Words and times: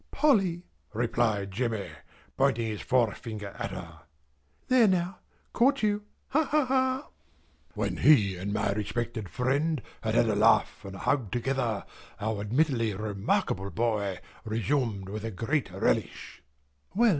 "Polly!" 0.09 0.63
replied 0.95 1.51
Jemmy, 1.51 1.87
pointing 2.35 2.65
his 2.65 2.81
forefinger 2.81 3.49
at 3.59 3.69
her. 3.69 3.99
"There 4.67 4.87
now! 4.87 5.19
Caught 5.53 5.83
you! 5.83 6.03
Ha, 6.29 6.43
ha, 6.43 6.65
ha!" 6.65 7.09
When 7.75 7.97
he 7.97 8.35
and 8.35 8.51
my 8.51 8.71
respected 8.71 9.29
friend 9.29 9.79
had 10.01 10.15
had 10.15 10.27
a 10.27 10.33
laugh 10.33 10.83
and 10.83 10.95
a 10.95 11.05
hug 11.05 11.29
together, 11.29 11.85
our 12.19 12.41
admittedly 12.41 12.95
remarkable 12.95 13.69
boy 13.69 14.19
resumed 14.43 15.07
with 15.07 15.23
a 15.23 15.29
great 15.29 15.69
relish: 15.71 16.41
"Well! 16.95 17.09